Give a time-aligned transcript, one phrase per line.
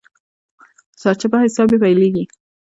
[1.01, 2.23] سرچپه حساب يې پيلېږي.